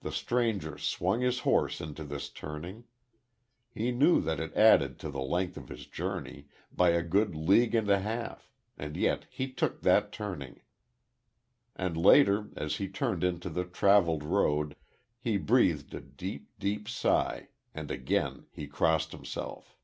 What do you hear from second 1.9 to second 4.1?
this turning. He